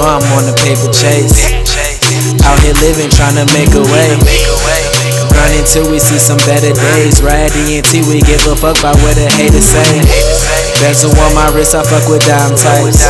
[0.00, 1.52] know I'm on the paper chase.
[2.44, 4.08] Out here living, trying to make a way.
[5.28, 7.20] Grinding till we see some better days.
[7.22, 10.00] Ride ENT, we give a fuck about what the haters say.
[10.80, 13.04] Bezel on my wrist, I fuck with dime tights.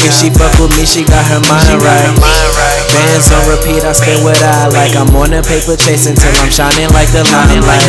[0.00, 2.81] If she fuck with me, she got her mind right.
[2.92, 4.92] Bands on repeat, I spin what I like.
[4.92, 7.88] I'm on the paper chasing till I'm shining like the limelight.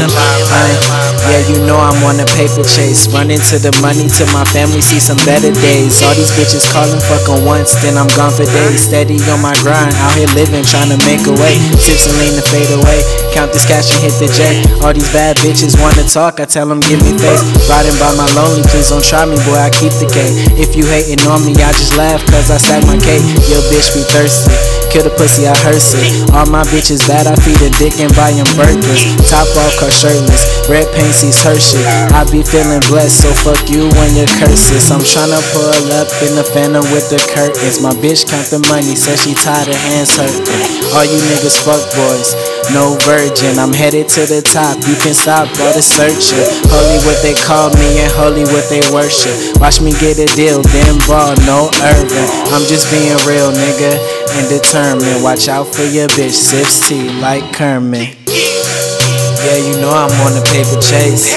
[1.28, 3.12] Yeah, you know I'm on the paper chase.
[3.12, 6.00] Running to the money till my family see some better days.
[6.04, 8.88] All these bitches calling fucking once, then I'm gone for days.
[8.88, 11.56] Steady on my grind, out here living, trying to make a way.
[11.80, 13.00] Sips and lean to fade away.
[13.36, 14.64] Count this cash and hit the J.
[14.84, 17.44] All these bad bitches wanna talk, I tell them give me face.
[17.68, 20.32] Riding by my lonely, please don't try me, boy, I keep the K.
[20.56, 23.24] If you hating on me, I just laugh cause I sack my cake.
[23.52, 24.52] Your bitch be thirsty.
[24.94, 26.06] Kill the pussy, I hearse it.
[26.38, 29.02] All my bitches bad, I feed a dick and buy them burgers.
[29.26, 30.70] Top off, car shirtless.
[30.70, 31.82] Red paint sees her shit.
[32.14, 34.94] I be feeling blessed, so fuck you when your curses.
[34.94, 37.82] I'm tryna pull up in the phantom with the curtains.
[37.82, 40.62] My bitch count the money, said she tired of hands hurting.
[40.94, 42.38] All you niggas fuck boys,
[42.72, 43.60] no virgin.
[43.60, 46.46] I'm headed to the top, you can stop all the searching.
[46.72, 49.36] Holy what they call me and holy what they worship.
[49.60, 52.28] Watch me get a deal, then ball, no Irvin.
[52.54, 54.00] I'm just being real, nigga,
[54.40, 55.24] and determined.
[55.24, 58.16] Watch out for your bitch, sips tea like Kermit.
[58.28, 61.28] Yeah, you know I'm on the paper chase.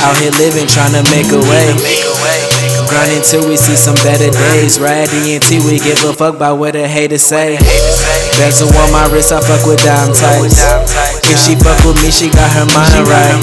[0.00, 2.41] Out here living, trying to make a way.
[2.92, 4.76] Grinding till we see some better days.
[4.76, 7.56] Ride ENT, we give a fuck about what the haters say.
[8.36, 10.60] Bezel on my wrist, I fuck with dime tights.
[11.24, 13.40] If she fuck with me, she got her mind right.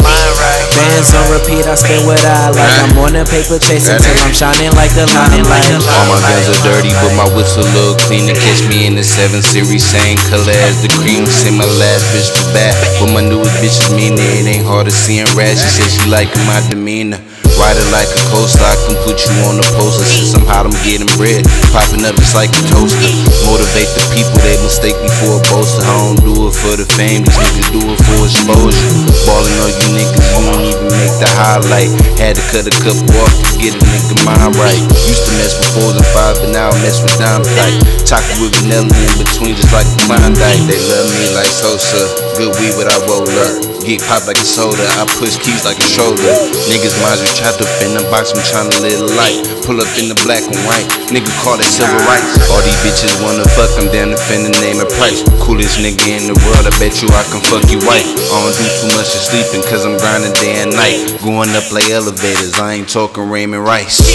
[0.77, 2.77] Bands on repeat, I spin what I like.
[2.85, 5.65] I'm on the paper chasing till I'm shining like the limelight.
[5.97, 8.37] All my guns are dirty, but my whips a little cleaner.
[8.37, 11.25] Catch me in the 7 Series, same color as the cream.
[11.25, 14.21] Send my last bitch to back, but my newest bitch is meaner.
[14.21, 15.57] It ain't hard to see in red.
[15.57, 17.17] She said she like my demeanor.
[17.57, 20.05] Ride it like a coaster, I can put you on the poster.
[20.05, 21.47] Since I'm hot, I'm getting bread.
[21.73, 23.11] Popping up just like a toaster.
[23.47, 25.81] Motivate the people, they mistake me for a boaster.
[25.81, 28.91] I don't do it for the fame, these niggas do it for exposure.
[29.25, 31.91] Ballin' on you niggas, you don't even make the highlight.
[32.19, 34.81] Had to cut a couple off to get a nigga mind right.
[35.07, 37.75] Used to mess with fours and fives, but now I mess with dime tight.
[38.03, 40.63] Chocolate with vanilla in between, just like Klondike.
[40.67, 42.07] They love me like Sosa.
[42.37, 43.68] Good weed, but I roll up.
[43.89, 46.21] Get popped like a soda, I push keys like a stroller.
[46.69, 49.41] Niggas minds be trapped up in the box, I'm tryna live a life.
[49.65, 52.29] Pull up in the black and white, nigga call it civil rights.
[52.53, 55.25] All these bitches wanna fuck, I'm down to fin the name and price.
[55.41, 58.05] Coolest nigga in the world, I bet you I can fuck you white.
[58.05, 61.17] I don't do too much of sleeping, cause I'm grinding day and night.
[61.25, 64.05] Going up like elevators, I ain't talking Raymond Rice.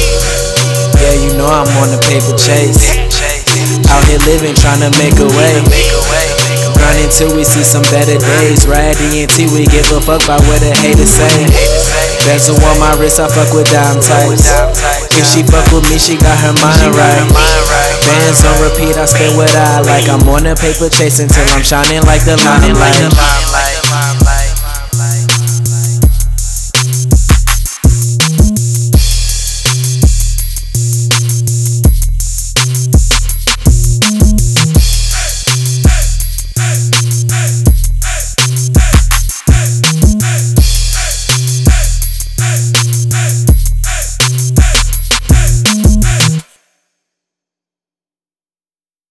[1.03, 2.79] Yeah, you know I'm on the paper chase.
[3.91, 6.34] Out here living, trying to make a way.
[6.85, 8.69] Grinding till we see some better days.
[8.69, 11.49] Ride ENT, we give a fuck about what the haters say.
[12.29, 14.53] Bezel on my wrist, I fuck with dime tights.
[15.17, 17.25] If she fuck with me, she got her mind right.
[18.05, 20.13] Bands on repeat, I spin what I like.
[20.13, 23.01] I'm on the paper chasing till I'm shining like the limelight.